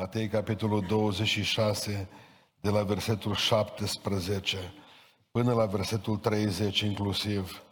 [0.00, 2.08] Matei, capitolul 26,
[2.60, 4.72] de la versetul 17
[5.30, 7.62] până la versetul 30 inclusiv.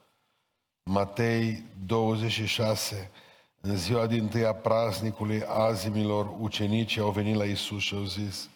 [0.82, 3.10] Matei 26,
[3.60, 8.48] în ziua din tâia praznicului azimilor, ucenicii au venit la Isus și au zis,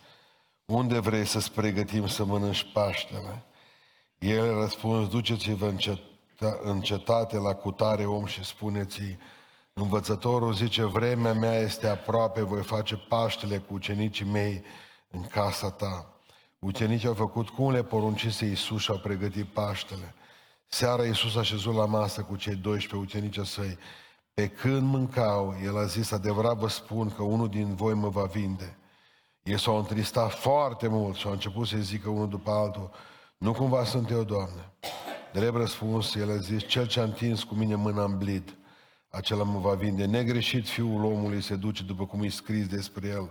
[0.64, 3.44] unde vrei să-ți pregătim să mănânci Paștele?
[4.18, 9.00] El a răspuns, duceți-vă în, cetă- în cetate la cutare om și spuneți
[9.72, 14.64] învățătorul zice, vremea mea este aproape, voi face Paștele cu ucenicii mei
[15.10, 16.06] în casa ta.
[16.58, 20.14] Ucenicii au făcut cum le poruncise Iisus și au pregătit Paștele.
[20.66, 23.78] Seara Iisus a șezut la masă cu cei 12 ucenici săi.
[24.34, 28.24] Pe când mâncau, el a zis, adevărat vă spun că unul din voi mă va
[28.24, 28.76] vinde.
[29.42, 32.90] Ei s-au întristat foarte mult și au început să zică unul după altul,
[33.38, 34.72] nu cumva sunt eu, Doamne?
[35.32, 38.56] Drept răspuns, el a zis, cel ce a întins cu mine mâna în blid,
[39.12, 40.04] acela mă va vinde.
[40.04, 43.30] Negreșit fiul omului se duce după cum e scris despre el.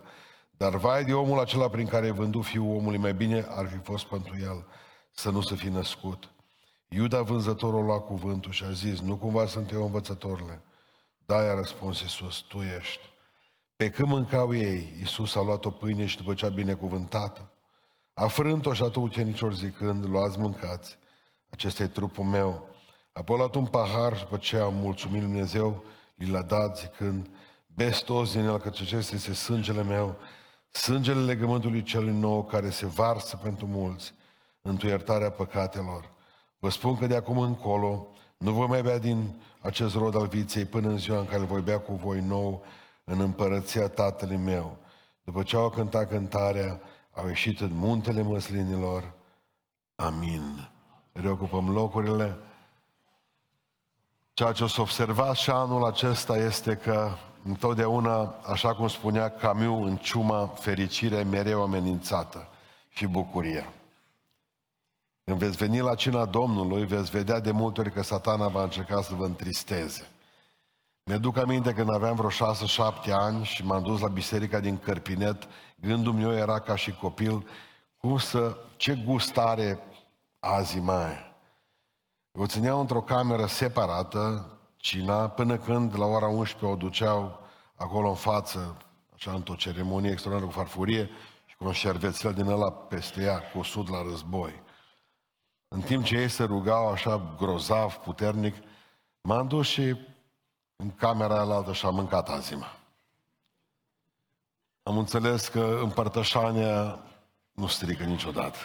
[0.58, 3.78] Dar vai de omul acela prin care e vândut fiul omului, mai bine ar fi
[3.78, 4.66] fost pentru el
[5.12, 6.30] să nu se fi născut.
[6.88, 10.62] Iuda vânzătorul lua cuvântul și a zis, nu cumva sunt eu învățătorile?
[11.26, 13.10] Da, i-a răspuns Iisus, tu ești.
[13.76, 17.52] Pe când mâncau ei, Iisus a luat o pâine și după ce a binecuvântată,
[18.14, 20.98] a frânt-o și a ucenicilor zicând, luați mâncați,
[21.50, 22.71] acesta e trupul meu.
[23.14, 25.84] Apoi a luat un pahar și după ce a mulțumit Dumnezeu,
[26.16, 27.30] li l-a dat zicând,
[27.68, 30.16] beți toți din el, că acesta este sângele meu,
[30.70, 34.14] sângele legământului celui nou care se varsă pentru mulți,
[34.62, 36.12] într iertarea păcatelor.
[36.60, 40.66] Vă spun că de acum încolo nu voi mai bea din acest rod al viței
[40.66, 42.64] până în ziua în care voi bea cu voi nou
[43.04, 44.78] în împărăția Tatălui meu.
[45.24, 46.82] După ce au cântat cântarea,
[47.12, 49.14] au ieșit în muntele măslinilor.
[49.96, 50.70] Amin.
[51.12, 52.38] Reocupăm locurile.
[54.42, 57.12] Ceea ce o să observați și anul acesta este că
[57.44, 62.48] întotdeauna, așa cum spunea Camus în ciuma, fericirea mereu amenințată
[62.90, 63.74] și bucuria.
[65.24, 69.02] Când veți veni la cina Domnului, veți vedea de multe ori că satana va încerca
[69.02, 70.08] să vă întristeze.
[71.04, 75.48] Mi-aduc aminte când aveam vreo șase, șapte ani și m-am dus la biserica din Cărpinet,
[75.76, 77.48] gândul meu era ca și copil,
[77.98, 79.80] cum să, ce gust are
[80.40, 81.31] azi mai.
[82.34, 87.40] O țineau într-o cameră separată, cina, până când la ora 11 o duceau
[87.76, 88.78] acolo în față,
[89.14, 91.10] așa într-o ceremonie extraordinară cu farfurie
[91.46, 94.62] și cu un șervețel din ăla peste ea, cusut la război.
[95.68, 98.56] În timp ce ei se rugau așa grozav, puternic,
[99.22, 99.96] m-am dus și
[100.76, 102.76] în camera aia și am mâncat azima.
[104.84, 107.00] Am înțeles că împărtășania
[107.52, 108.58] nu strică niciodată.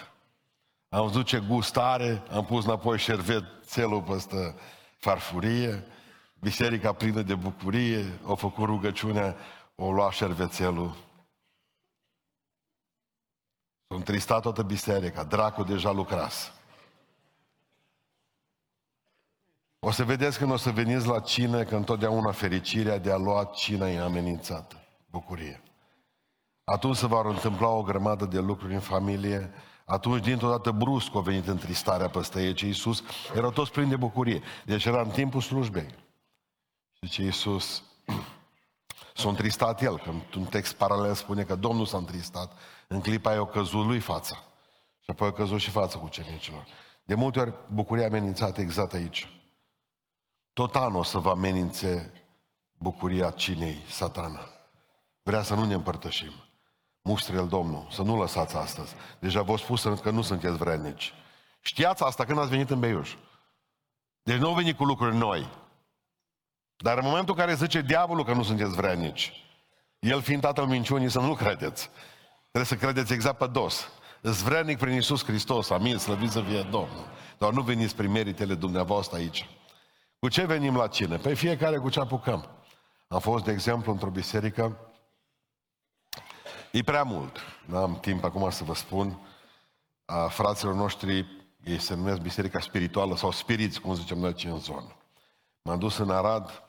[0.89, 4.55] Am văzut ce gust are, am pus înapoi șervețelul peste
[4.99, 5.85] farfurie,
[6.41, 9.37] biserica plină de bucurie, au făcut rugăciunea,
[9.75, 10.97] o lua șervețelul.
[13.89, 16.51] S-a întristat toată biserica, dracul deja lucrase.
[19.79, 23.45] O să vedeți când o să veniți la cine că întotdeauna fericirea de a lua
[23.45, 24.77] cina e amenințată.
[25.11, 25.63] Bucurie.
[26.65, 29.53] Atunci se va întâmpla o grămadă de lucruri în familie,
[29.89, 33.03] atunci, dintr-o dată, brusc a venit întristarea peste ei, ce Iisus
[33.35, 34.43] erau toți plini de bucurie.
[34.65, 35.95] Deci era în timpul slujbei.
[36.93, 37.83] Și ce Iisus
[39.15, 42.53] s-a întristat el, că un text paralel spune că Domnul s-a întristat,
[42.89, 44.37] în clipa aia o căzut lui fața.
[45.01, 46.67] Și apoi a căzut și fața cu cenicilor.
[47.05, 49.29] De multe ori bucuria amenințată exact aici.
[50.53, 52.13] Tot anul o să vă amenințe
[52.79, 54.49] bucuria cinei, satana.
[55.23, 56.46] Vrea să nu ne împărtășim.
[57.07, 58.95] Muștre el Domnul, să nu lăsați astăzi.
[59.19, 61.13] Deja v-a spus că nu sunteți vrednici.
[61.61, 63.15] Știați asta când ați venit în Beiuș.
[64.23, 65.49] Deci nu au venit cu lucruri noi.
[66.77, 69.33] Dar în momentul în care zice diavolul că nu sunteți vrednici,
[69.99, 71.91] el fiind tatăl minciunii, să nu credeți.
[72.41, 73.89] Trebuie să credeți exact pe dos.
[74.21, 77.11] Îți vrednic prin Iisus Hristos, amin, slăvit să fie Domnul.
[77.39, 79.49] Dar nu veniți prin meritele dumneavoastră aici.
[80.19, 81.17] Cu ce venim la cine?
[81.17, 82.49] Păi fiecare cu ce apucăm.
[83.09, 84.81] Am fost, de exemplu, într-o biserică.
[86.77, 87.39] E prea mult.
[87.65, 89.19] N-am timp acum să vă spun.
[90.05, 91.27] A fraților noștri,
[91.65, 94.97] ei se numesc Biserica Spirituală sau Spiriți, cum zicem noi aici în zonă.
[95.63, 96.63] M-am dus în Arad,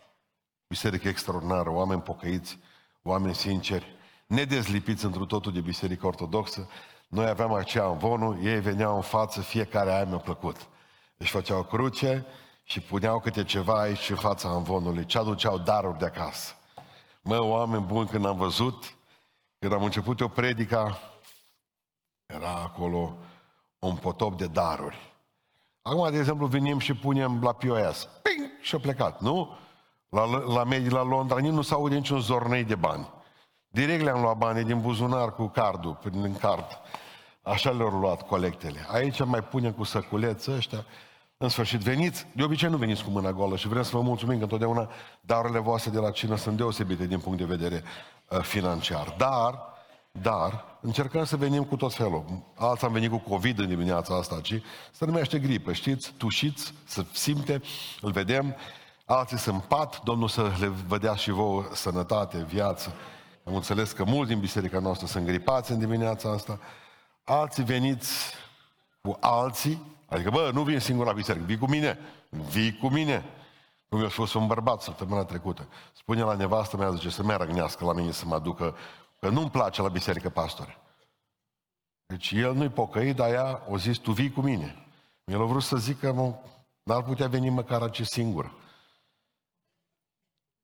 [0.68, 2.59] biserică extraordinară, oameni pocăiți,
[3.04, 3.95] oameni sinceri,
[4.27, 6.69] nedezlipiți într totul de biserică ortodoxă.
[7.07, 10.68] Noi aveam aceea învonul, ei veneau în față, fiecare aia mi-a plăcut.
[11.18, 12.25] Deci făceau cruce,
[12.63, 16.54] și puneau câte ceva aici în fața învonului, ce aduceau daruri de acasă.
[17.21, 18.96] Mă, oameni buni, când am văzut,
[19.59, 21.00] când am început eu predica,
[22.25, 23.18] era acolo
[23.80, 25.15] un potop de daruri.
[25.81, 28.09] Acum, de exemplu, venim și punem la POS.
[28.21, 28.51] Ping!
[28.62, 29.57] Și a plecat, nu?
[30.09, 33.09] La, la medii la Londra nici nu s-aude niciun zornei de bani.
[33.68, 36.68] Direct le-am luat banii din buzunar cu cardul, prin card.
[37.42, 38.86] Așa le-au luat colectele.
[38.92, 40.86] Aici mai punem cu săculeți ăștia.
[41.38, 44.38] În sfârșit, veniți, de obicei nu veniți cu mâna goală și vrem să vă mulțumim
[44.38, 44.89] că întotdeauna
[45.21, 49.15] darurile voastre de la cină sunt deosebite din punct de vedere uh, financiar.
[49.18, 49.59] Dar,
[50.12, 52.25] dar, încercăm să venim cu tot felul.
[52.56, 56.13] Alții am venit cu COVID în dimineața asta, ci se numește gripă, știți?
[56.18, 57.62] Tușiți, să simte,
[58.01, 58.56] îl vedem.
[59.06, 62.94] Alții sunt pat, Domnul să le vedea și vouă sănătate, viață.
[63.44, 66.59] Am înțeles că mulți din biserica noastră sunt gripați în dimineața asta.
[67.23, 68.33] Alții veniți
[69.01, 72.00] cu alții, adică, bă, nu vin singur la biserică, vii cu mine,
[72.30, 73.25] vii cu mine.
[73.89, 75.68] Cum eu spus un bărbat săptămâna trecută.
[75.94, 78.75] Spune la nevastă mea, zice, să mă răgnească la mine să mă aducă,
[79.19, 80.78] că nu-mi place la biserică, pastore.
[82.06, 84.86] Deci el nu-i pocăit, dar ea o zis, tu vii cu mine.
[85.25, 86.36] El a vrut să zică, mă,
[86.84, 88.51] n-ar putea veni măcar aici singur.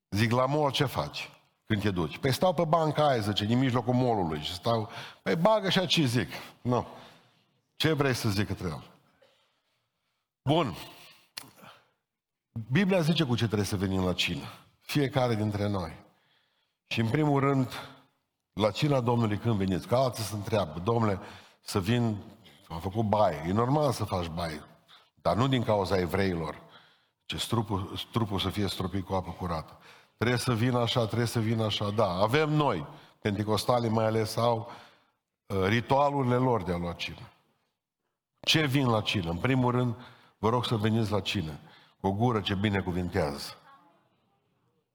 [0.09, 1.29] Zic, la mol ce faci
[1.65, 2.17] când te duci?
[2.17, 4.89] Păi stau pe banca aia, zice, din mijlocul molului și stau,
[5.21, 6.29] păi bagă și ce zic.
[6.61, 6.87] Nu.
[7.75, 8.83] Ce vrei să zic către el?
[10.43, 10.75] Bun.
[12.53, 14.45] Biblia zice cu ce trebuie să venim la cină.
[14.81, 15.91] Fiecare dintre noi.
[16.87, 17.69] Și în primul rând,
[18.53, 21.19] la cina Domnului când veniți, că alții se întreabă, domnule,
[21.61, 22.17] să vin,
[22.69, 23.45] am făcut baie.
[23.47, 24.63] E normal să faci baie,
[25.15, 26.61] dar nu din cauza evreilor,
[27.25, 29.77] ce trupul, trupul să fie stropit cu apă curată.
[30.17, 31.89] Trebuie să vină așa, trebuie să vină așa.
[31.89, 32.87] Da, avem noi,
[33.21, 34.71] pentecostalii mai ales, au
[35.45, 37.31] uh, ritualurile lor de a lua cină.
[38.39, 39.29] Ce vin la cină?
[39.29, 39.95] În primul rând,
[40.37, 41.59] vă rog să veniți la cină
[42.03, 43.57] cu o gură ce binecuvintează.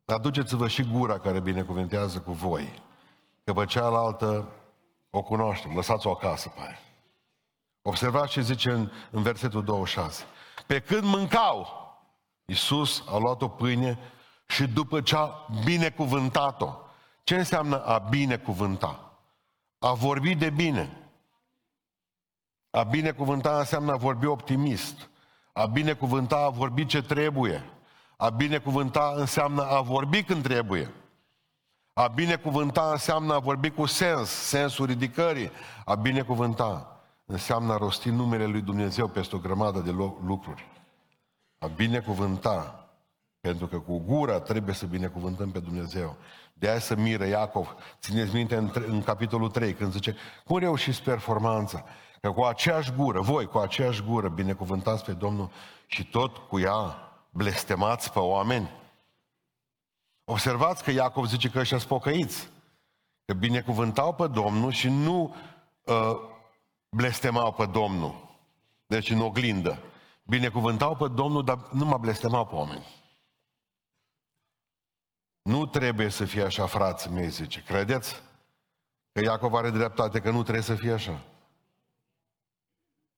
[0.05, 2.83] Aduceți-vă și gura care binecuvintează cu voi.
[3.45, 4.49] Că pe cealaltă
[5.11, 6.79] o cunoaștem, lăsați-o acasă pe aia.
[7.83, 10.25] Observați ce zice în, în versetul 26.
[10.67, 11.67] Pe când mâncau,
[12.45, 13.99] Iisus a luat o pâine
[14.47, 15.31] și după ce a
[15.65, 16.75] binecuvântat-o.
[17.23, 19.19] Ce înseamnă a binecuvânta?
[19.79, 21.11] A vorbi de bine.
[22.71, 25.11] A binecuvânta înseamnă a vorbi optimist.
[25.59, 27.65] A binecuvânta a vorbi ce trebuie.
[28.17, 30.91] A binecuvânta înseamnă a vorbi când trebuie.
[31.93, 35.51] A binecuvânta înseamnă a vorbi cu sens, sensul ridicării.
[35.85, 39.91] A binecuvânta înseamnă a rosti numele lui Dumnezeu peste o grămadă de
[40.27, 40.67] lucruri.
[41.59, 42.89] A binecuvânta
[43.41, 46.17] pentru că cu gura trebuie să binecuvântăm pe Dumnezeu.
[46.53, 47.75] De aia să miră Iacov.
[48.01, 51.85] Țineți minte în, în capitolul 3, când zice, cum reușiți performanța?
[52.21, 55.51] Că cu aceeași gură, voi cu aceeași gură binecuvântați pe Domnul
[55.87, 58.71] și tot cu ea blestemați pe oameni.
[60.25, 62.51] Observați că Iacov zice că ăștia spocăiți.
[63.25, 65.35] Că binecuvântau pe Domnul și nu
[65.83, 66.17] uh,
[66.89, 68.37] blestemau pe Domnul.
[68.87, 69.79] Deci în oglindă.
[70.23, 72.87] Binecuvântau pe Domnul, dar nu mă blestemau pe oameni.
[75.43, 77.63] Nu trebuie să fie așa, frații mei, zice.
[77.63, 78.23] Credeți?
[79.13, 81.21] Că Iacov are dreptate, că nu trebuie să fie așa.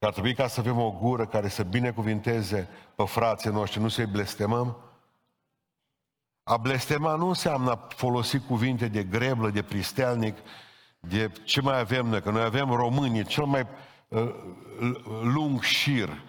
[0.00, 3.88] Că ar trebui ca să avem o gură care să binecuvinteze pe frații noștri, nu
[3.88, 4.76] să-i blestemăm.
[6.42, 10.36] A blestema nu înseamnă a folosi cuvinte de greblă, de pristelnic,
[11.00, 13.66] de ce mai avem noi, că noi avem românii, cel mai
[14.08, 14.34] uh,
[15.22, 16.22] lung șir,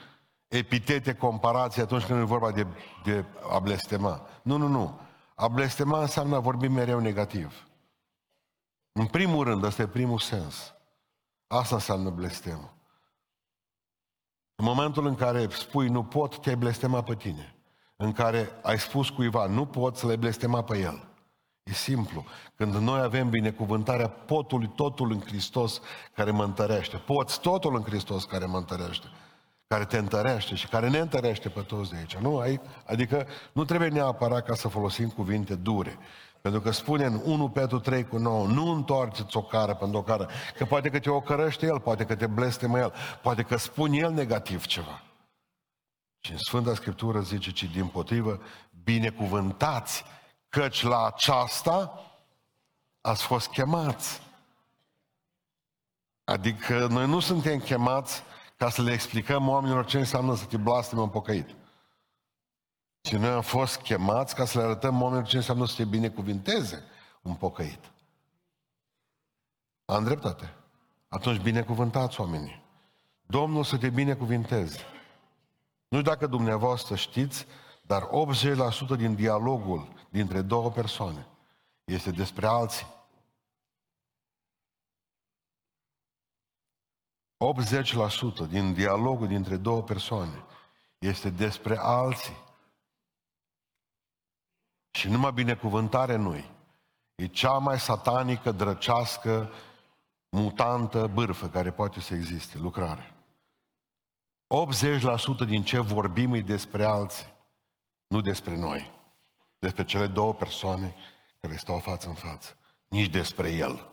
[0.47, 2.67] epitete, comparații atunci când e vorba de,
[3.03, 4.27] de a blestema.
[4.41, 4.99] Nu, nu, nu.
[5.35, 7.67] A blestema înseamnă a vorbi mereu negativ.
[8.91, 10.73] În primul rând, ăsta e primul sens.
[11.47, 12.71] Asta înseamnă blestem.
[14.61, 17.55] În momentul în care spui nu pot, te-ai blestema pe tine.
[17.95, 21.07] În care ai spus cuiva nu pot, să le blestema pe el.
[21.63, 22.25] E simplu.
[22.55, 25.81] Când noi avem binecuvântarea potului totul în Hristos
[26.15, 26.97] care mă întărește.
[26.97, 29.07] Poți totul în Hristos care mă întărește
[29.71, 32.15] care te întărește și care ne întărește pe toți de aici.
[32.15, 32.43] Nu?
[32.85, 35.97] Adică nu trebuie neapărat ca să folosim cuvinte dure.
[36.41, 40.03] Pentru că spune în 1 Petru 3 cu 9, nu întoarceți o cară pentru o
[40.03, 43.97] cară, că poate că te ocărăște el, poate că te blestemă el, poate că spune
[43.97, 45.01] el negativ ceva.
[46.19, 48.41] Și în Sfânta Scriptură zice, ci din potrivă,
[48.83, 50.03] binecuvântați,
[50.49, 52.01] căci la aceasta
[53.01, 54.21] ați fost chemați.
[56.23, 58.23] Adică noi nu suntem chemați
[58.61, 61.55] ca să le explicăm oamenilor ce înseamnă să te blasteme un pocăit.
[63.01, 66.83] Și noi am fost chemați ca să le arătăm oamenilor ce înseamnă să te binecuvinteze
[67.21, 67.91] un pocăit.
[69.85, 70.53] Am dreptate.
[71.07, 72.63] Atunci binecuvântați oamenii.
[73.21, 74.79] Domnul să te binecuvinteze.
[75.87, 77.45] Nu știu dacă dumneavoastră știți,
[77.81, 78.09] dar
[78.93, 81.27] 80% din dialogul dintre două persoane
[81.83, 82.87] este despre alții.
[88.45, 90.45] 80% din dialogul dintre două persoane
[90.97, 92.37] este despre alții.
[94.91, 96.35] Și numai binecuvântare nu
[97.15, 99.51] E cea mai satanică, drăcească,
[100.29, 103.15] mutantă bârfă care poate să existe, lucrare.
[105.45, 107.33] 80% din ce vorbim e despre alții,
[108.07, 108.91] nu despre noi.
[109.59, 110.95] Despre cele două persoane
[111.39, 112.57] care stau față în față.
[112.87, 113.89] Nici despre el.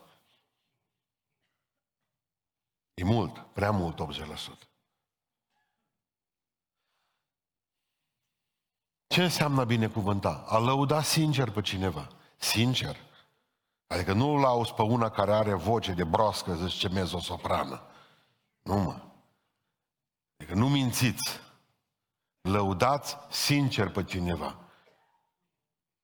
[2.99, 4.69] E mult, prea mult, 80%.
[9.07, 10.45] Ce înseamnă binecuvânta?
[10.47, 12.09] A lăuda sincer pe cineva.
[12.37, 12.97] Sincer.
[13.87, 17.83] Adică nu-l auzi pe una care are voce de broască, zice mezosoprană.
[18.63, 19.03] Nu mă.
[20.37, 21.41] Adică nu mințiți.
[22.41, 24.59] Lăudați sincer pe cineva.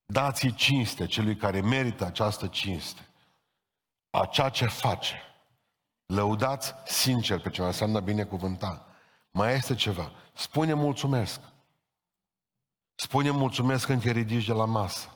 [0.04, 3.08] Dați-i cinste celui care merită această cinste.
[4.10, 5.33] A ceea ce face.
[6.06, 8.86] Lăudați sincer pe cineva, înseamnă binecuvânta.
[9.30, 10.10] Mai este ceva.
[10.34, 11.40] Spune mulțumesc.
[12.94, 15.08] Spune mulțumesc când te ridici de la masă.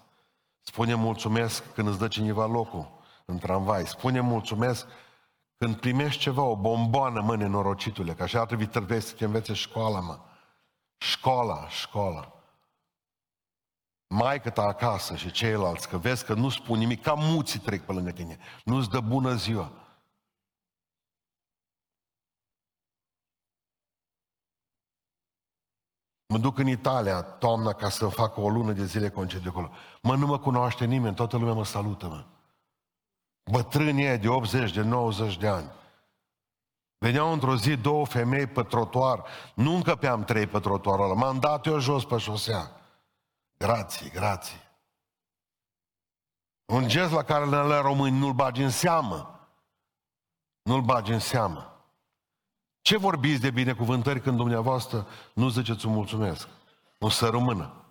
[0.62, 2.90] Spune mulțumesc când îți dă cineva locul
[3.25, 3.87] în tramvai.
[3.87, 4.87] Spune mulțumesc
[5.59, 9.52] când primești ceva, o bomboană, mă, nenorocitule, că așa ar trebui, trebuie să te învețe
[9.52, 10.18] școala, mă.
[10.97, 12.33] Școala, școala.
[14.07, 17.92] Maică ta acasă și ceilalți, că vezi că nu spun nimic, ca muții trec pe
[17.92, 18.38] lângă tine.
[18.64, 19.73] Nu-ți dă bună ziua.
[26.28, 29.70] Mă duc în Italia toamna ca să fac o lună de zile concediu acolo.
[30.02, 32.25] Mă, nu mă cunoaște nimeni, toată lumea mă salută, mă.
[33.50, 35.70] Bătrânii de 80, de 90 de ani.
[36.99, 39.25] Veneau într-o zi două femei pe trotuar.
[39.54, 41.14] Nu încăpeam trei pe trotuarul ăla.
[41.14, 42.70] M-am dat eu jos pe șosea.
[43.56, 44.73] Grație, grație.
[46.64, 49.49] Un gest la care le români nu-l bagi în seamă.
[50.62, 51.77] Nu-l bagi în seamă.
[52.88, 56.49] Ce vorbiți de binecuvântări când dumneavoastră nu ziceți un mulțumesc?
[56.99, 57.85] O să rămână.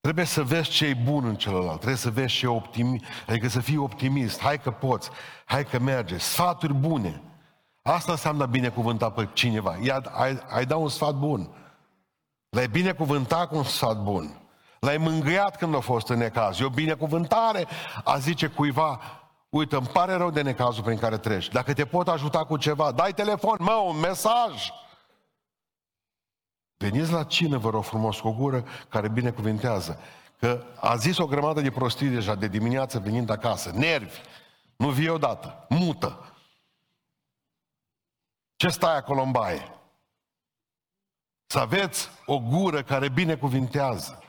[0.00, 3.48] Trebuie să vezi ce e bun în celălalt, trebuie să vezi ce e optimist, adică
[3.48, 5.10] să fii optimist, hai că poți,
[5.44, 7.22] hai că merge, sfaturi bune.
[7.82, 9.76] Asta înseamnă binecuvânta pe cineva.
[9.76, 11.54] Ia, ai, ai da un sfat bun.
[12.48, 14.39] L-ai binecuvântat cu un sfat bun.
[14.80, 16.60] L-ai mângâiat când a fost în necaz.
[16.60, 17.66] E o binecuvântare
[18.04, 19.00] a zice cuiva,
[19.48, 21.48] uite, îmi pare rău de necazul prin care treci.
[21.48, 24.70] Dacă te pot ajuta cu ceva, dai telefon, mă, un mesaj.
[26.76, 30.00] Veniți la cină, vă rog frumos, cu o gură care binecuvintează.
[30.38, 33.70] Că a zis o grămadă de prostii deja de dimineață venind acasă.
[33.74, 34.20] Nervi.
[34.76, 35.66] Nu vii odată.
[35.68, 36.34] Mută.
[38.56, 39.74] Ce stai acolo în baie?
[41.46, 44.22] Să aveți o gură care binecuvintează.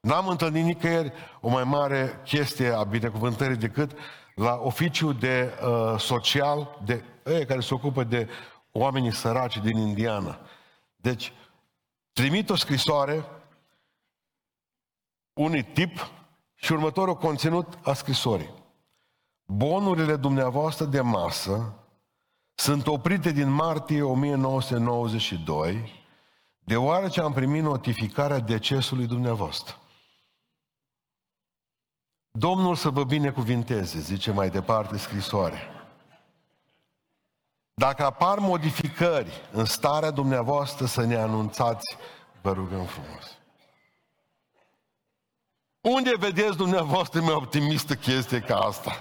[0.00, 3.92] N-am întâlnit nicăieri o mai mare chestie a binecuvântării decât
[4.34, 8.28] la oficiul de uh, social, de ei, care se ocupă de
[8.72, 10.38] oamenii săraci din Indiana.
[10.96, 11.32] Deci,
[12.12, 13.24] trimit o scrisoare
[15.32, 16.10] unui tip
[16.54, 18.54] și următorul conținut a scrisorii.
[19.44, 21.72] Bonurile dumneavoastră de masă
[22.54, 26.06] sunt oprite din martie 1992,
[26.58, 29.76] deoarece am primit notificarea decesului dumneavoastră.
[32.38, 35.58] Domnul să vă binecuvinteze, zice mai departe scrisoare.
[37.74, 41.96] Dacă apar modificări în starea dumneavoastră, să ne anunțați,
[42.40, 43.38] vă rugăm frumos.
[45.80, 48.92] Unde vedeți dumneavoastră mai optimistă chestie ca asta?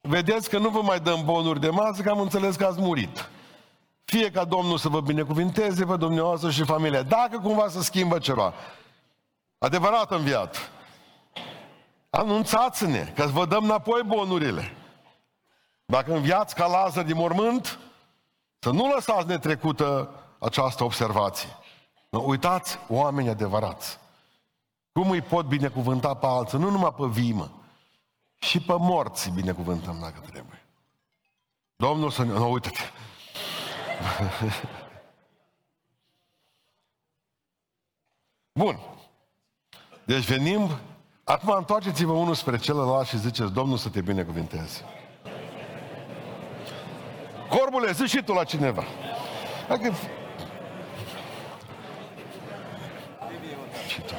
[0.00, 3.28] Vedeți că nu vă mai dăm bonuri de masă, că am înțeles că ați murit.
[4.04, 7.02] Fie ca Domnul să vă binecuvinteze pe dumneavoastră și familia.
[7.02, 8.54] Dacă cumva să schimbă ceva.
[9.58, 10.73] Adevărat înviat.
[12.14, 14.76] Anunțați-ne, că vă dăm înapoi bonurile.
[15.84, 17.78] Dacă înviați ca Lazar din mormânt,
[18.58, 21.48] să nu lăsați netrecută această observație.
[22.10, 23.98] Nu, uitați, oameni adevărați.
[24.92, 26.58] Cum îi pot binecuvânta pe alții?
[26.58, 27.50] Nu numai pe vimă.
[28.38, 30.66] Și pe morți binecuvântăm dacă trebuie.
[31.76, 32.32] Domnul să ne...
[32.32, 32.80] Nu, uite-te.
[38.60, 38.78] Bun.
[40.04, 40.70] Deci venim
[41.24, 44.84] Acum întoarceți-vă unul spre celălalt și ziceți, Domnul să te binecuvinteze.
[47.48, 48.84] Corbule, zici și tu la cineva.
[49.68, 49.92] Dacă...
[53.88, 54.14] Și tu.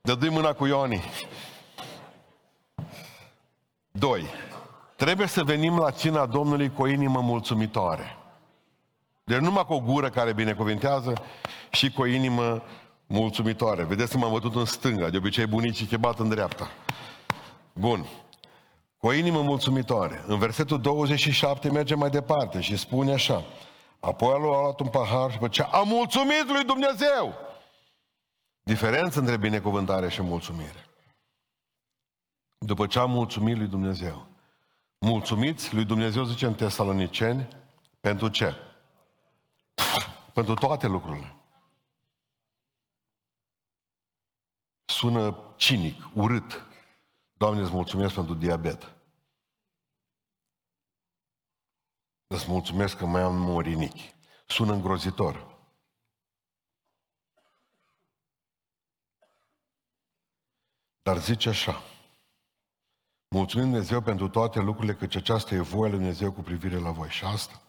[0.00, 1.02] Dă-i mâna cu Ioni.
[3.90, 4.26] Doi.
[4.96, 8.16] Trebuie să venim la cina Domnului cu o inimă mulțumitoare.
[9.24, 11.12] Deci numai cu o gură care binecuvintează
[11.70, 12.62] și cu o inimă
[13.06, 13.84] mulțumitoare.
[13.84, 16.70] Vedeți că m-am bătut în stânga, de obicei bunicii te bat în dreapta.
[17.72, 18.06] Bun.
[18.96, 20.24] Cu o inimă mulțumitoare.
[20.26, 23.44] În versetul 27 merge mai departe și spune așa.
[24.00, 27.34] Apoi a luat un pahar și după ce a mulțumit lui Dumnezeu.
[28.62, 30.88] Diferență între binecuvântare și mulțumire.
[32.58, 34.26] După ce a mulțumit lui Dumnezeu.
[34.98, 37.48] Mulțumiți lui Dumnezeu, zice în Tesaloniceni,
[38.00, 38.54] pentru ce?
[40.32, 41.35] Pentru toate lucrurile.
[44.86, 46.66] Sună cinic, urât.
[47.32, 48.94] Doamne, îți mulțumesc pentru diabet.
[52.26, 54.14] Îți mulțumesc că mai am morinichi.
[54.46, 55.54] Sună îngrozitor.
[61.02, 61.82] Dar zice așa.
[63.28, 67.08] Mulțumim Dumnezeu pentru toate lucrurile, căci aceasta e voia lui Dumnezeu cu privire la voi.
[67.08, 67.62] Și asta?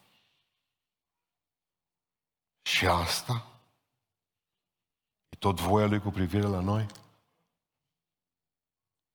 [2.62, 3.62] Și asta?
[5.30, 6.86] E tot voia lui cu privire la noi?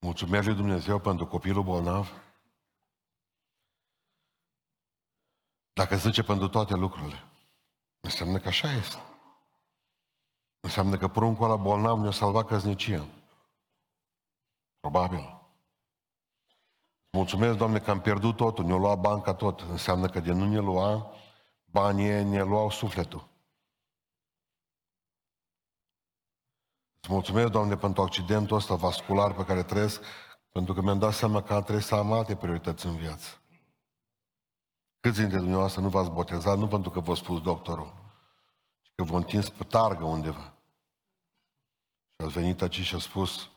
[0.04, 2.12] Mulțumesc lui Dumnezeu pentru copilul bolnav?
[5.72, 7.24] Dacă zice pentru toate lucrurile,
[8.00, 8.96] înseamnă că așa este.
[10.60, 13.06] Înseamnă că pruncul ăla bolnav ne-a salvat căznicia.
[14.80, 15.40] Probabil.
[17.10, 19.60] Mulțumesc, Doamne, că am pierdut totul, ne-a luat banca tot.
[19.60, 21.12] Înseamnă că de nu ne lua,
[21.64, 23.28] banii ne luau sufletul.
[27.02, 30.02] Îți mulțumesc, Doamne, pentru accidentul ăsta vascular pe care trăiesc,
[30.52, 33.40] pentru că mi-am dat seama că trebuie să am alte priorități în viață.
[35.00, 37.92] Câți dintre dumneavoastră nu v-ați botezat, nu pentru că v-a spus doctorul,
[38.80, 40.54] ci că v-a întins pe targă undeva.
[42.16, 43.50] Și ați venit aici și a spus,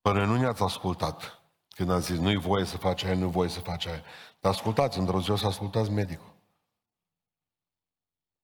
[0.00, 3.60] până nu ne-ați ascultat, când ați zis, nu-i voie să faci aia, nu-i voie să
[3.60, 4.02] faci aia.
[4.40, 6.34] Dar ascultați, într-o zi o să ascultați medicul.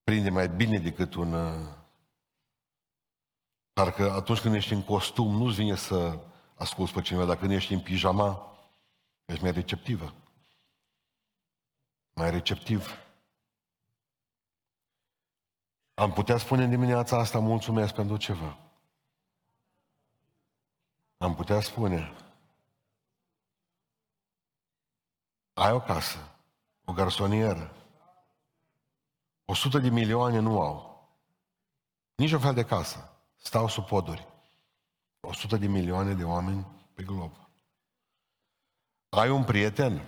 [0.02, 1.34] Prinde mai bine decât un...
[3.80, 6.18] Uh, parcă atunci când ești în costum, nu-ți vine să
[6.54, 8.56] asculți pe cineva, dar când ești în pijama,
[9.24, 10.14] ești mai receptivă
[12.20, 12.98] mai receptiv.
[15.94, 18.58] Am putea spune în dimineața asta mulțumesc pentru ceva.
[21.18, 22.12] Am putea spune
[25.52, 26.18] ai o casă,
[26.84, 27.72] o garsonieră,
[29.44, 31.08] o sută de milioane nu au.
[32.14, 33.19] Nici o fel de casă.
[33.42, 34.26] Stau sub poduri.
[35.20, 37.32] O sută de milioane de oameni pe glob.
[39.08, 40.06] Ai un prieten?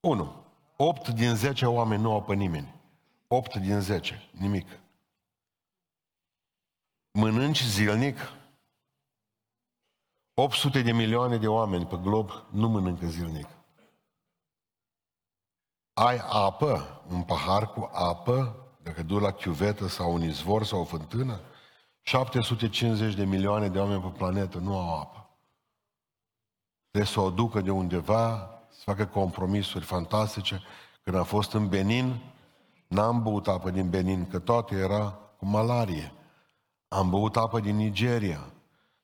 [0.00, 0.44] Unu.
[0.76, 2.74] 8 din 10 oameni nu au pe nimeni.
[3.28, 4.68] 8 din 10, nimic.
[7.12, 8.18] Mănânci zilnic?
[10.34, 13.48] 800 de milioane de oameni pe glob nu mănâncă zilnic.
[15.92, 20.84] Ai apă, un pahar cu apă, dacă du la chiuvetă sau un izvor sau o
[20.84, 21.40] fântână,
[22.08, 25.30] 750 de milioane de oameni pe planetă nu au apă.
[26.90, 30.62] Trebuie să o ducă de undeva să facă compromisuri fantastice.
[31.02, 32.20] Când a fost în Benin,
[32.88, 36.12] n-am băut apă din Benin, că toate era cu malarie.
[36.88, 38.52] Am băut apă din Nigeria.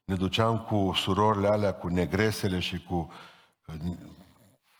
[0.04, 3.12] Ne duceam cu surorile alea, cu negresele și cu
[3.66, 3.74] uh,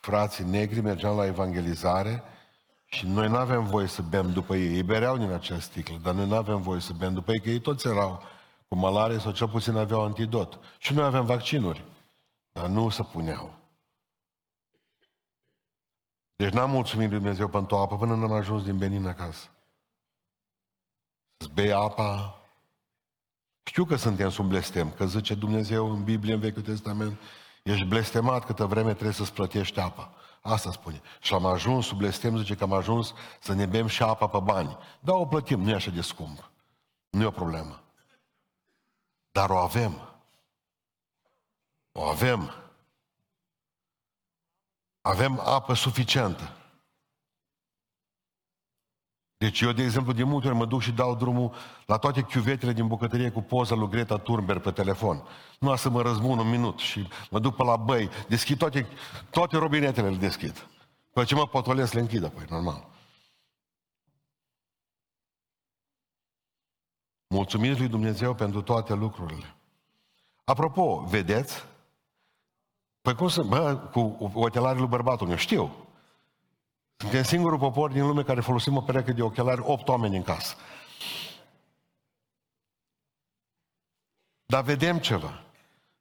[0.01, 2.23] frații negri, mergeam la evangelizare
[2.93, 4.75] și noi nu avem voie să bem după ei.
[4.75, 7.49] Ei bereau din acea sticlă, dar noi nu avem voie să bem după ei, că
[7.49, 8.21] ei toți erau
[8.67, 10.59] cu malarie sau cel puțin aveau antidot.
[10.77, 11.85] Și noi avem vaccinuri,
[12.51, 13.53] dar nu se puneau.
[16.35, 19.49] Deci n-am mulțumit lui Dumnezeu pentru apă până n-am ajuns din Benin acasă.
[21.37, 22.41] Să bei apa.
[23.63, 27.19] Știu că suntem sub blestem, că zice Dumnezeu în Biblie, în Vechiul Testament,
[27.63, 30.13] ești blestemat câtă vreme trebuie să-ți plătești apa.
[30.45, 31.01] Asta spune.
[31.21, 34.39] Și am ajuns sub blestem, zice că am ajuns să ne bem și apa pe
[34.39, 34.77] bani.
[34.99, 36.51] Da, o plătim, nu e așa de scump.
[37.09, 37.83] Nu e o problemă.
[39.31, 40.15] Dar o avem.
[41.91, 42.53] O avem.
[45.01, 46.62] Avem apă suficientă.
[49.43, 51.53] Deci eu, de exemplu, de multe ori mă duc și dau drumul
[51.85, 55.23] la toate chiuvetele din bucătărie cu poza lui Greta Thunberg pe telefon.
[55.59, 58.87] Nu să mă răzbun un minut și mă duc pe la băi, deschid toate,
[59.29, 60.67] toate robinetele, le deschid.
[61.13, 62.87] Păi ce mă potolesc, le închid apoi, normal.
[67.27, 69.55] Mulțumiți lui Dumnezeu pentru toate lucrurile.
[70.43, 71.65] Apropo, vedeți?
[73.01, 75.82] Păi cum să, bă, cu ochelarii lui bărbatul meu, știu.
[76.97, 80.55] Suntem singurul popor din lume care folosim o pereche de ochelari, opt oameni în casă.
[84.45, 85.43] Dar vedem ceva.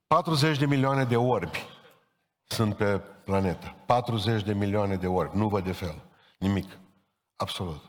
[0.07, 1.66] 40 de milioane de orbi
[2.44, 3.74] sunt pe planetă.
[3.87, 5.37] 40 de milioane de orbi.
[5.37, 5.94] Nu văd de fel.
[6.38, 6.78] Nimic.
[7.37, 7.83] Absolut.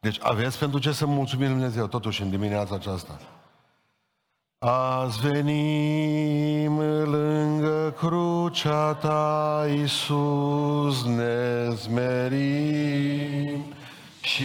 [0.00, 3.20] Deci aveți pentru ce să mulțumim Dumnezeu totuși în dimineața aceasta.
[4.60, 13.64] Azi venim lângă crucea ta, Iisus, ne zmerim
[14.20, 14.44] și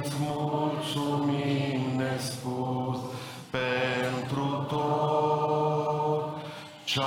[0.00, 2.98] îți mulțumim nespus
[3.50, 6.30] pentru tot
[6.84, 7.00] ce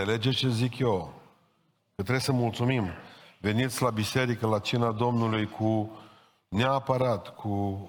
[0.00, 1.12] Înțelegeți ce zic eu?
[1.94, 2.88] Că trebuie să mulțumim.
[3.40, 5.90] Veniți la biserică, la cina Domnului cu
[6.48, 7.88] neapărat, cu,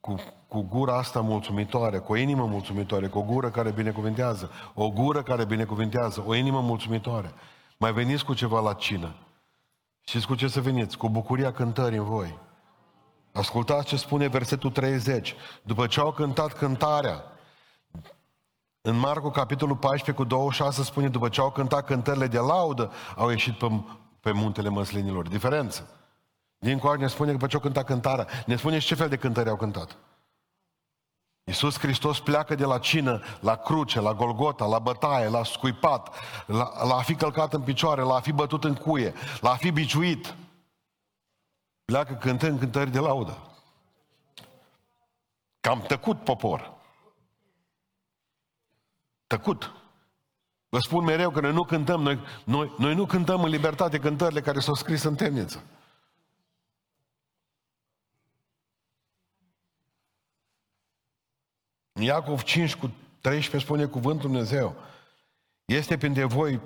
[0.00, 0.14] cu,
[0.48, 5.22] cu gura asta mulțumitoare, cu o inimă mulțumitoare, cu o gură care binecuvintează, o gură
[5.22, 7.32] care binecuvintează, o inimă mulțumitoare.
[7.76, 9.14] Mai veniți cu ceva la cină.
[10.00, 10.96] Știți cu ce să veniți?
[10.96, 12.38] Cu bucuria cântării în voi.
[13.32, 15.34] Ascultați ce spune versetul 30.
[15.62, 17.24] După ce au cântat cântarea,
[18.86, 23.30] în Marcu, capitolul 14, cu 26, spune, după ce au cântat cântările de laudă, au
[23.30, 23.80] ieșit pe,
[24.20, 25.28] pe muntele măslinilor.
[25.28, 25.88] Diferență.
[26.58, 29.08] Din coace ne spune că după ce au cântat cântarea, ne spune și ce fel
[29.08, 29.96] de cântări au cântat.
[31.44, 36.14] Iisus Hristos pleacă de la cină, la cruce, la Golgota, la bătaie, la scuipat,
[36.46, 39.56] la, la a fi călcat în picioare, la a fi bătut în cuie, la a
[39.56, 40.34] fi biciuit.
[41.84, 43.38] Pleacă cântând cântări de laudă.
[45.60, 46.75] Cam tăcut popor.
[49.26, 49.72] Tăcut.
[50.68, 54.40] Vă spun mereu că noi nu cântăm, noi, noi, noi nu cântăm în libertate cântările
[54.40, 55.64] care s-au scris în temniță.
[61.92, 64.76] În Iacov 5 cu 13 spune cuvântul Dumnezeu.
[65.64, 66.60] Este printre voi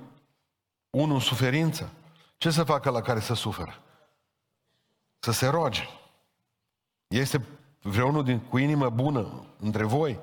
[0.90, 1.92] unul în suferință?
[2.36, 3.82] Ce să facă la care să suferă?
[5.18, 5.88] Să se roage.
[7.08, 7.46] Este
[7.82, 10.18] vreunul din, cu inimă bună între voi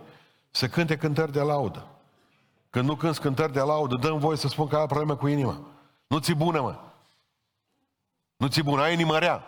[0.51, 1.96] să cânte cântări de laudă.
[2.77, 5.59] Când nu cânți cântări de laudă, dăm voie să spun că ai problemă cu inima.
[6.07, 6.79] Nu ți bună, mă.
[8.35, 9.43] Nu ți bună, ai inimă rea.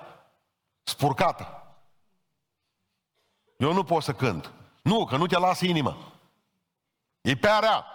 [0.84, 1.64] Spurcată.
[3.58, 4.52] Eu nu pot să cânt.
[4.82, 5.98] Nu, că nu te lasă inima.
[7.22, 7.86] E pe rea.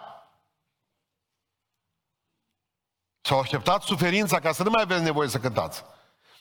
[3.20, 5.84] S-au așteptat suferința ca să nu mai aveți nevoie să cântați.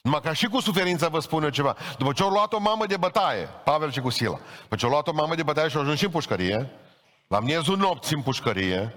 [0.02, 1.76] Numai ca și cu suferința vă spun eu ceva.
[1.98, 4.90] După ce au luat o mamă de bătaie, Pavel și cu Sila, după ce au
[4.90, 6.70] luat o mamă de bătaie și au ajuns și în pușcărie,
[7.26, 8.94] la miezul nopții în pușcărie,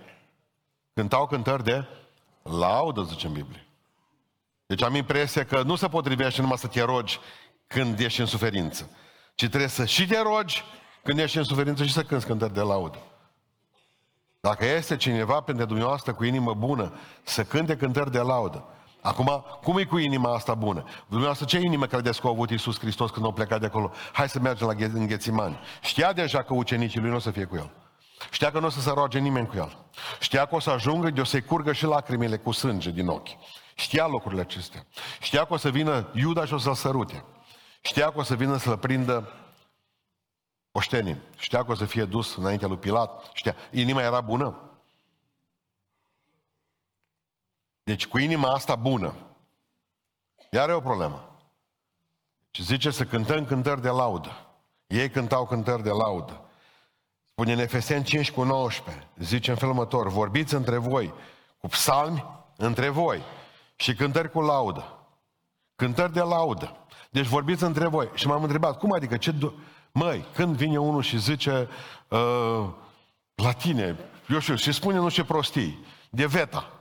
[0.94, 1.86] cântau cântări de
[2.44, 3.68] laudă, zice în Biblie.
[4.66, 7.20] Deci am impresia că nu se potrivește numai să te rogi
[7.68, 8.90] când ești în suferință,
[9.36, 10.64] ci trebuie să și te rogi
[11.04, 12.98] când ești în suferință și să cânti cântări de laudă.
[14.40, 18.66] Dacă este cineva pentru dumneavoastră cu inimă bună să cânte cântări de laudă,
[19.02, 20.84] Acum, cum e cu inima asta bună?
[21.08, 23.92] Dumneavoastră, ce inimă credeți că a avut Iisus Hristos când a plecat de acolo?
[24.14, 25.60] Hai să mergem la Înghețimani.
[25.82, 27.72] Știa deja că ucenicii lui nu o să fie cu el.
[28.38, 29.78] Știa că nu o să se roage nimeni cu el.
[30.20, 33.28] Știa că o să ajungă de o să-i curgă și lacrimile cu sânge din ochi.
[33.76, 34.86] Știa locurile acestea.
[35.20, 37.24] Știa că o să vină Iuda și o să-l sărute.
[37.82, 39.34] Știa că o să vină să-l prindă
[40.72, 41.22] oștenii.
[41.38, 43.30] Știa că o să fie dus înaintea lui Pilat.
[43.34, 43.56] Știa.
[43.72, 44.72] Inima era bună.
[47.84, 49.14] Deci cu inima asta bună.
[50.52, 51.38] Iar e o problemă.
[52.52, 54.32] Și zice să cântăm cântări de laudă.
[54.88, 56.42] Ei cântau cântări de laudă.
[57.40, 61.14] Spune în Efeseni 5 cu 19, zice în felul următor, vorbiți între voi
[61.58, 63.22] cu psalmi între voi
[63.76, 65.08] și cântări cu laudă.
[65.76, 66.76] Cântări de laudă.
[67.10, 68.10] Deci vorbiți între voi.
[68.14, 69.32] Și m-am întrebat, cum adică, ce...
[69.32, 69.54] Do-
[69.92, 71.70] Măi, când vine unul și zice
[72.08, 72.68] uh,
[73.36, 73.98] la tine,
[74.30, 76.72] eu știu, și spune nu ce prostii, de veta.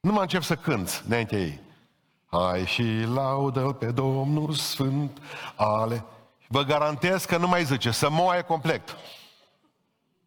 [0.00, 1.60] Nu mă încep să cânt înaintea ei.
[2.26, 5.18] Hai și laudă pe Domnul Sfânt
[5.56, 6.04] ale...
[6.48, 8.96] Vă garantez că nu mai zice, să moaie complet.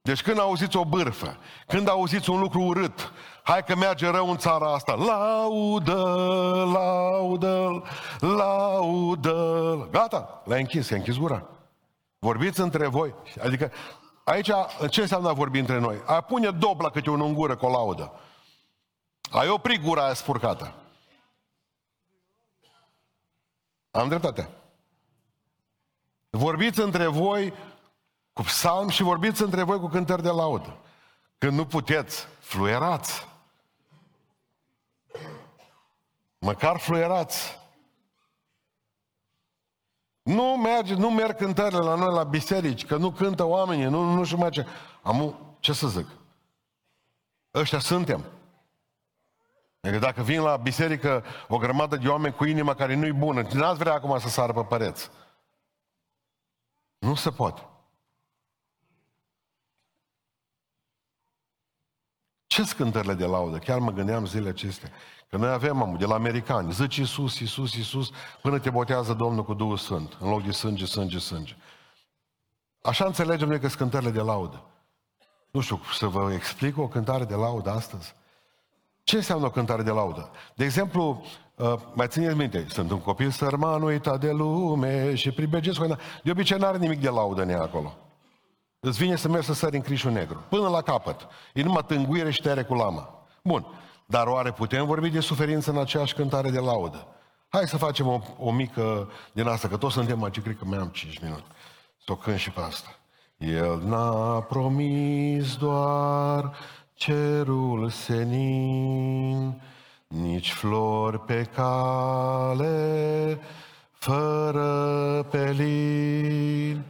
[0.05, 1.37] Deci când auziți o bârfă,
[1.67, 3.11] când auziți un lucru urât,
[3.43, 6.03] hai că merge rău în țara asta, laudă,
[6.73, 7.83] laudă,
[8.19, 9.87] laudă.
[9.91, 11.45] Gata, l-ai închis, ai închis gura.
[12.19, 13.13] Vorbiți între voi.
[13.43, 13.71] Adică
[14.23, 14.49] aici
[14.89, 16.01] ce înseamnă a vorbi între noi?
[16.05, 18.11] A pune dobla câte unul în gură cu o laudă.
[19.31, 20.73] Ai oprit gura aia spurcată.
[23.91, 24.49] Am dreptate.
[26.29, 27.53] Vorbiți între voi
[28.35, 30.77] cu psalm și vorbiți între voi cu cântări de laudă.
[31.37, 33.27] Când nu puteți, fluierați.
[36.39, 37.59] Măcar fluierați.
[40.21, 44.23] Nu merge, nu merg cântările la noi la biserici, că nu cântă oamenii, nu, nu
[44.23, 44.65] știu mai ce.
[45.01, 46.07] Am, ce să zic?
[47.53, 48.25] Ăștia suntem.
[49.81, 53.77] Adică dacă vin la biserică o grămadă de oameni cu inima care nu-i bună, n-ați
[53.77, 55.09] vrea acum să sară pe păreți.
[56.97, 57.69] Nu se poate.
[62.55, 63.57] Ce scântările de laudă?
[63.57, 64.89] Chiar mă gândeam zilele acestea.
[65.29, 68.09] Că noi avem, mamă, de la americani, zici Iisus, Iisus, Iisus,
[68.41, 71.55] până te botează Domnul cu Duhul Sfânt, în loc de sânge, sânge, sânge.
[72.81, 74.63] Așa înțelegem noi că scântările de laudă.
[75.51, 78.15] Nu știu, să vă explic o cântare de laudă astăzi.
[79.03, 80.29] Ce înseamnă o cântare de laudă?
[80.53, 81.23] De exemplu,
[81.55, 86.31] uh, mai țineți minte, sunt un copil sărman uitat de lume și pribegesc cu De
[86.31, 88.04] obicei n-are nimic de laudă în ea acolo.
[88.79, 91.27] Îți vine să mergi să sări în crișul negru, până la capăt.
[91.53, 93.27] E numai tânguire și tăiere cu lama.
[93.43, 93.65] Bun,
[94.05, 97.07] dar oare putem vorbi de suferință în aceeași cântare de laudă?
[97.49, 100.77] Hai să facem o, o mică din asta, că toți suntem aici, cred că mai
[100.77, 101.43] am 5 minute.
[102.05, 102.95] Să o cânt și pe asta.
[103.37, 106.55] El n-a promis doar
[106.93, 109.61] cerul senin,
[110.07, 113.39] nici flori pe cale,
[113.91, 116.83] fără pelin,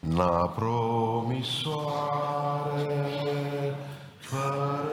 [0.00, 2.94] n-a promis soare,
[4.18, 4.89] fără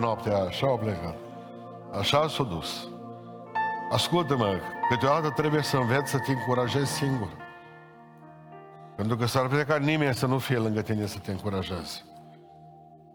[0.00, 1.16] noaptea aia, așa au plecat.
[1.98, 2.88] Așa s-a dus.
[3.90, 4.58] Ascultă-mă,
[4.88, 7.28] câteodată trebuie să înveți să te încurajezi singur.
[8.96, 12.04] Pentru că s-ar putea ca nimeni să nu fie lângă tine să te încurajeze.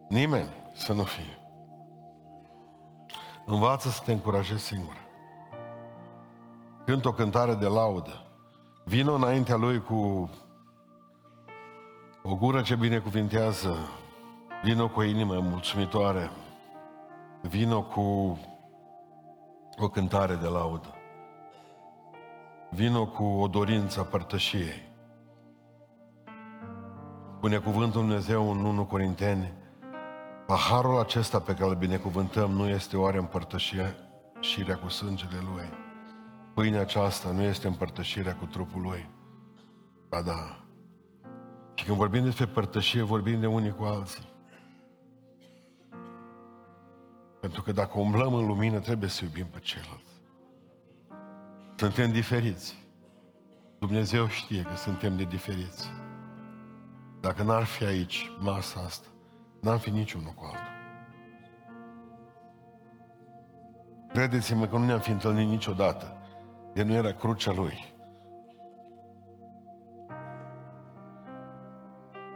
[0.10, 1.39] Nimeni să nu fie.
[3.45, 4.98] Învață să te încurajezi singur.
[6.86, 8.26] Cânt o cântare de laudă.
[8.84, 10.30] Vino înaintea lui cu
[12.24, 13.78] o gură ce binecuvintează.
[14.63, 16.32] Vino cu o inimă mulțumitoare.
[17.48, 18.02] Vino cu
[19.78, 20.94] o cântare de laudă.
[22.70, 24.94] Vino cu o dorință a părtășiei.
[27.38, 29.54] Spune cuvântul Dumnezeu în 1 Corinteni,
[30.48, 33.96] paharul acesta pe care îl binecuvântăm nu este oare împărtășirea
[34.40, 35.70] șirea cu sângele Lui.
[36.54, 39.10] Pâinea aceasta nu este împărtășirea cu trupul Lui.
[40.10, 40.66] Ba da.
[41.74, 44.34] Și când vorbim despre părtășie, vorbim de unii cu alții.
[47.46, 50.22] Pentru că dacă umblăm în lumină, trebuie să iubim pe ceilalți.
[51.76, 52.88] Suntem diferiți.
[53.80, 55.90] Dumnezeu știe că suntem de diferiți.
[57.22, 59.08] Dacă n-ar fi aici masa asta,
[59.62, 60.74] n-am fi niciunul cu altul.
[64.08, 66.18] Credeți-mă că nu ne-am fi întâlnit niciodată.
[66.74, 67.94] De nu era crucea Lui.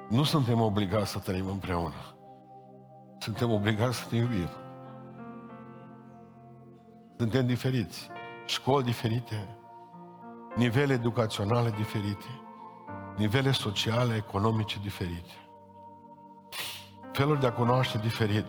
[0.10, 2.16] Nu suntem obligați să trăim împreună.
[3.20, 4.50] Suntem obligați să ne iubim.
[7.22, 8.10] Suntem diferiți.
[8.46, 9.58] Școli diferite,
[10.56, 12.42] nivele educaționale diferite,
[13.18, 15.34] nivele sociale, economice diferite,
[17.12, 18.46] feluri de a cunoaște diferit.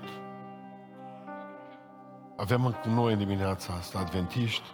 [2.37, 4.69] Avem cu noi în dimineața asta adventiști,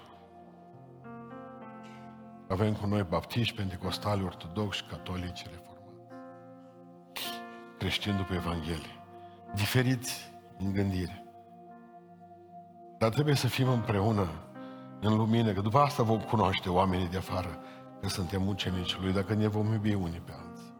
[2.48, 5.72] avem cu noi baptiști, pentecostali, ortodoxi, catolici, reformați,
[7.78, 9.04] creștini după Evanghelie,
[9.54, 11.25] diferiți în gândire.
[12.98, 14.28] Dar trebuie să fim împreună
[15.00, 17.58] în lumină, că după asta vom cunoaște oamenii de afară
[18.00, 20.74] că suntem ucenici lui, dacă ne vom iubi unii pe alții.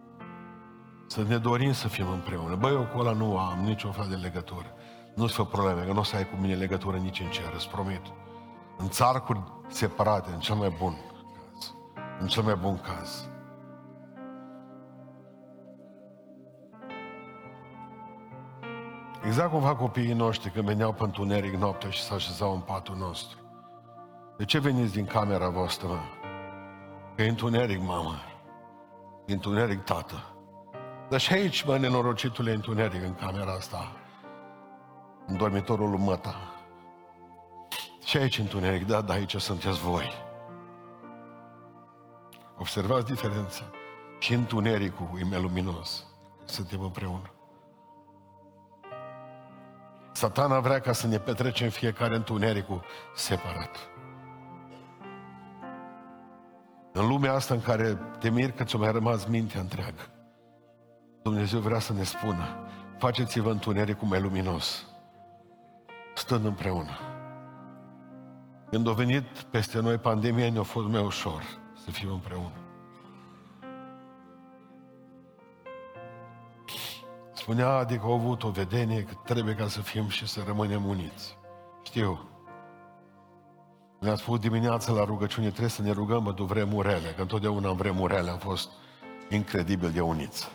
[1.07, 2.55] Să ne dorim să fim împreună.
[2.55, 4.66] Băi, eu cu ăla nu am niciun fel de legătură.
[5.14, 7.68] Nu-ți fă probleme, că nu o să ai cu mine legătură nici în cer, îți
[7.68, 8.02] promit.
[8.76, 11.74] În țarcuri separate, în cel mai bun caz.
[12.20, 13.29] În cel mai bun caz.
[19.27, 22.96] Exact cum fac copiii noștri când veneau pe întuneric noaptea și se așezau în patul
[22.96, 23.38] nostru.
[24.37, 25.98] De ce veniți din camera voastră, mă?
[27.16, 28.14] Că e întuneric, mamă.
[29.27, 30.35] E întuneric, tată.
[31.08, 33.92] Dar și aici, mă, nenorocitule, e întuneric în camera asta.
[35.27, 36.37] În dormitorul lui măta.
[38.04, 40.12] Și aici întuneric, da, da, aici sunteți voi.
[42.58, 43.62] Observați diferența.
[44.18, 46.06] Și întunericul e mai luminos.
[46.44, 47.35] Suntem împreună.
[50.17, 53.77] Satana vrea ca să ne petrecem fiecare întunericul separat.
[56.92, 60.10] În lumea asta în care te mir că ți-o mai rămas mintea întreagă,
[61.23, 64.87] Dumnezeu vrea să ne spună, faceți-vă întunericul mai luminos,
[66.14, 66.98] stând împreună.
[68.71, 71.42] Când a venit peste noi pandemia, ne-a fost mai ușor
[71.85, 72.65] să fim împreună.
[77.37, 81.37] Spunea adică au avut o vedenie că trebuie ca să fim și să rămânem uniți.
[81.82, 82.28] Știu.
[84.00, 88.30] Ne-a spus dimineața la rugăciune, trebuie să ne rugăm pentru vremurele, că întotdeauna în vremurele
[88.30, 88.70] am fost
[89.30, 90.48] incredibil de uniți.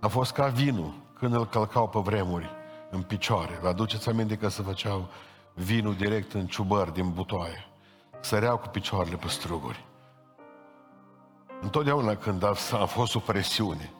[0.00, 2.50] A fost ca vinul, când îl călcau pe vremuri,
[2.90, 3.58] în picioare.
[3.62, 5.08] Vă aduceți aminte că se făceau
[5.54, 7.66] vinul direct în ciubări din butoaie.
[8.20, 9.87] Săreau cu picioarele pe struguri.
[11.60, 13.92] Întotdeauna când a, a fost o presiune,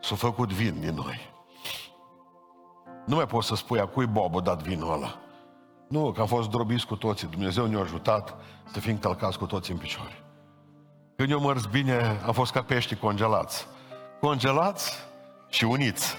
[0.00, 1.36] s-a făcut vin din noi.
[3.06, 5.18] Nu mai poți să spui a cui Bob a dat vinul ăla.
[5.88, 7.28] Nu, că am fost drobiți cu toții.
[7.28, 8.36] Dumnezeu ne-a ajutat
[8.72, 10.22] să fim călcați cu toții în picioare.
[11.16, 13.66] Când eu mărs bine, am fost ca pești congelați.
[14.20, 14.92] Congelați
[15.48, 16.16] și uniți.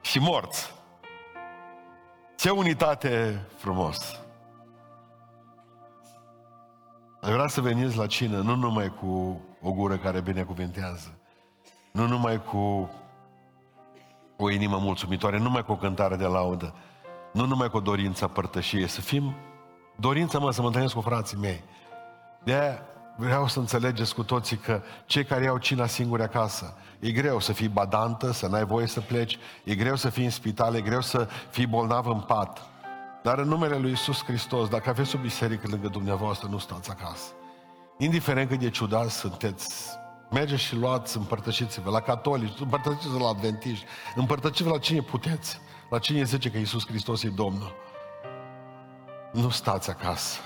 [0.00, 0.74] Și morți.
[2.36, 4.25] Ce unitate frumos!
[7.20, 11.18] Aș vrea să veniți la cină nu numai cu o gură care binecuvintează,
[11.92, 12.90] nu numai cu
[14.36, 16.74] o inimă mulțumitoare, nu numai cu o cântare de laudă,
[17.32, 19.34] nu numai cu o dorință părtășie, să fim
[19.96, 21.62] dorința mă să mă întâlnesc cu frații mei.
[22.44, 22.78] de
[23.16, 27.52] vreau să înțelegeți cu toții că cei care iau cina singuri acasă, e greu să
[27.52, 31.00] fii badantă, să n-ai voie să pleci, e greu să fii în spital, e greu
[31.00, 32.66] să fii bolnav în pat.
[33.26, 37.32] Dar în numele Lui Isus Hristos, dacă aveți o biserică lângă dumneavoastră, nu stați acasă.
[37.98, 39.98] Indiferent cât de ciudat sunteți
[40.30, 45.60] Mergeți și luați, împărtășiți-vă la catolici, împărtășiți-vă la adventiști, împărtășiți-vă la cine puteți.
[45.90, 47.74] La cine zice că Iisus Hristos e Domnul.
[49.32, 50.40] Nu stați acasă.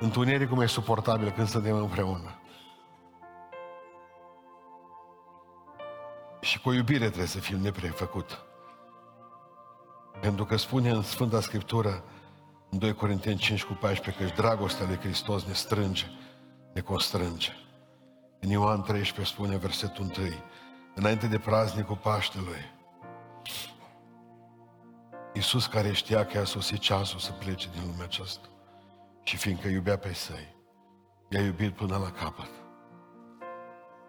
[0.00, 2.40] Întunericul e suportabil când suntem împreună.
[6.40, 8.47] Și cu iubire trebuie să fim neprefăcut.
[10.28, 12.04] Pentru că spune în Sfânta Scriptură,
[12.70, 16.06] în 2 Corinteni 5 cu 14, că dragostea lui Hristos ne strânge,
[16.74, 17.52] ne constrânge.
[18.40, 20.28] În Ioan 13 spune versetul 1,
[20.94, 22.72] înainte de praznicul Paștelui,
[25.34, 28.48] Iisus care știa că a sosit ceasul să plece din lumea aceasta
[29.22, 30.56] și fiindcă iubea pe săi,
[31.28, 32.50] i-a iubit până la capăt.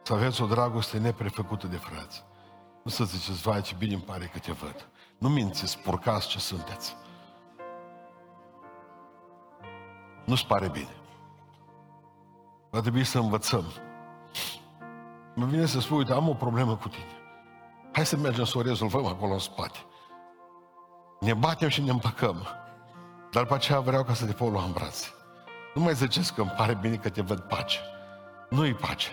[0.03, 2.23] Să aveți o dragoste neprefăcută de frați.
[2.83, 4.88] Nu să ziceți, vai ce bine îmi pare că te văd.
[5.19, 6.95] Nu mințiți, spurcați ce sunteți.
[10.25, 10.95] Nu-ți pare bine.
[12.69, 13.65] Va trebui să învățăm.
[15.35, 17.17] Mă vine să spui, uite, am o problemă cu tine.
[17.91, 19.77] Hai să mergem să o rezolvăm acolo în spate.
[21.19, 22.47] Ne batem și ne împăcăm.
[23.31, 25.07] Dar după aceea vreau ca să te pot lua în brațe.
[25.73, 27.79] Nu mai ziceți că îmi pare bine că te văd pace.
[28.49, 29.09] Nu-i pace.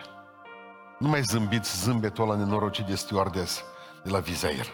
[0.98, 3.64] Nu mai zâmbiți zâmbetul ăla nenorocit de stewardess
[4.04, 4.66] de la Vizair.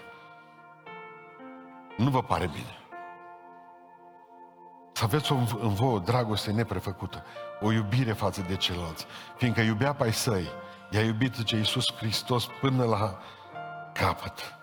[1.97, 2.76] Nu vă pare bine.
[4.93, 7.24] Să aveți o, în voi o dragoste neprefăcută,
[7.61, 9.07] o iubire față de ceilalți.
[9.36, 10.49] Fiindcă iubea pe ai săi,
[10.90, 13.18] i-a iubit, zice Iisus Hristos, până la
[13.93, 14.55] capăt.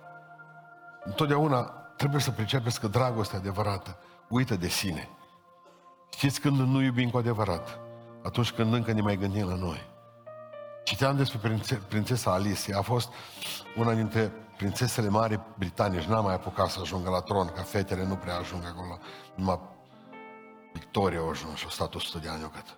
[1.04, 1.62] Întotdeauna
[1.96, 5.10] trebuie să pricepeți că dragostea adevărată uită de sine.
[6.10, 7.80] Știți când nu iubim cu adevărat?
[8.24, 9.88] Atunci când încă ne mai gândim la noi.
[10.84, 12.76] Citeam despre prințe, prințesa Alice.
[12.76, 13.14] A fost
[13.76, 16.04] una dintre prințesele mari britanici.
[16.04, 18.98] N-a mai apucat să ajungă la tron, ca fetele nu prea ajung acolo.
[19.36, 19.60] Numai
[20.74, 22.78] Victoria a ajuns și a stat 100 de ani o cât.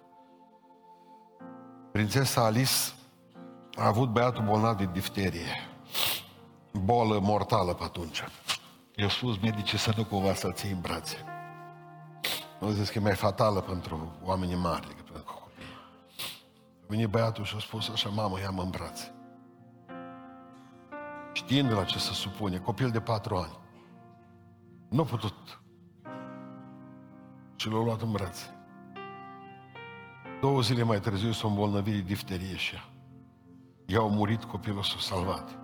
[1.91, 2.93] Prințesa Alice
[3.75, 5.69] a avut băiatul bolnav de difterie.
[6.71, 8.23] Bolă mortală pe atunci.
[8.95, 11.25] I-a spus medicii să nu cumva să-l ții în brațe.
[12.59, 15.65] Au zis că e mai fatală pentru oamenii mari decât pentru copii.
[16.81, 19.15] A venit băiatul și a spus așa, mamă, ia-mă în brațe.
[21.33, 23.59] Știind la ce se supune, copil de patru ani.
[24.89, 25.61] Nu a putut.
[27.55, 28.55] Și l-a luat în brațe.
[30.41, 32.83] Două zile mai târziu s-a îmbolnăvit de difterie și ea.
[33.85, 35.59] I-au murit, copilul s-a salvat.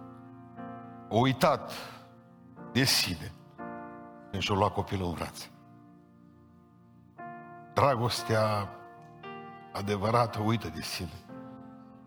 [1.09, 1.72] O uitat
[2.72, 3.32] de sine
[4.32, 5.51] când și-a luat copilul în brațe.
[7.74, 8.70] Dragostea
[9.74, 11.26] adevărată uită de sine.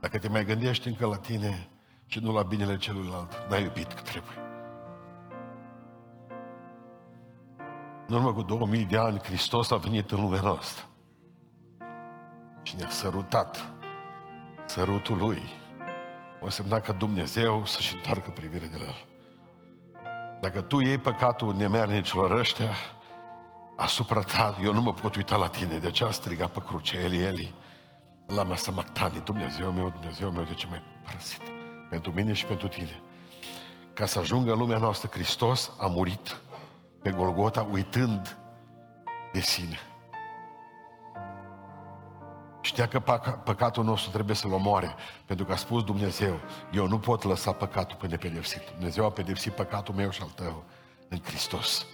[0.01, 1.69] Dacă te mai gândești încă la tine
[2.11, 4.37] și nu la binele celuilalt, n-ai iubit cât trebuie.
[8.07, 10.85] În urmă cu 2000 de ani, Hristos a venit în lumea noastră
[12.63, 13.73] și ne-a sărutat.
[14.67, 15.43] Sărutul Lui
[16.41, 19.07] o semna că Dumnezeu să-și întoarcă privirea de la El.
[20.41, 22.71] Dacă tu iei păcatul nemernicilor ăștia
[23.77, 25.79] asupra ta, eu nu mă pot uita la tine.
[25.79, 27.55] De ce a strigat pe cruce, Eli, Eli?
[28.27, 31.60] La masa Mactani, Dumnezeu meu, Dumnezeu meu, de ce mai părăsit?
[31.91, 33.03] Pentru mine și pentru tine.
[33.93, 36.41] Ca să ajungă în lumea noastră, Hristos a murit
[37.03, 38.39] pe Golgota uitând
[39.33, 39.79] de sine.
[42.61, 43.01] Știa că
[43.45, 44.95] păcatul nostru trebuie să-l omoare,
[45.27, 46.41] pentru că a spus Dumnezeu,
[46.73, 48.63] eu nu pot lăsa păcatul pe nepedepsit.
[48.71, 50.65] Dumnezeu a pedepsit păcatul meu și al tău
[51.09, 51.87] în Hristos.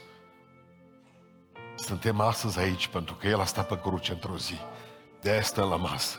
[1.75, 4.55] Suntem astăzi aici pentru că El a stat pe cruce într-o zi.
[5.21, 6.19] De aia stăm la masă.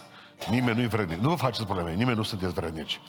[0.49, 1.19] Nimeni nu-i vrednic.
[1.19, 2.99] Nu vă faceți probleme, nimeni nu sunteți vrednici.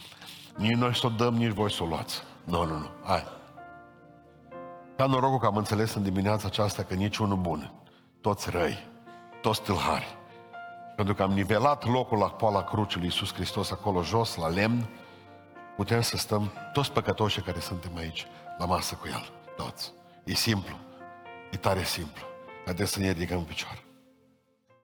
[0.59, 2.23] Nici noi să o dăm, nici voi să o luați.
[2.45, 2.89] Nu, nu, nu.
[3.05, 3.25] Hai.
[4.97, 7.73] Ca norocul că am înțeles în dimineața aceasta că niciunul bun,
[8.21, 8.87] toți răi,
[9.41, 10.17] toți tâlhari,
[10.97, 14.89] pentru că am nivelat locul la poala cruciului Iisus Hristos acolo jos, la lemn,
[15.77, 18.27] putem să stăm toți păcătoșii care suntem aici,
[18.59, 19.31] la masă cu El.
[19.57, 19.93] Toți.
[20.25, 20.77] E simplu.
[21.51, 22.23] E tare simplu.
[22.65, 23.88] Haideți să ne ridicăm în picioare.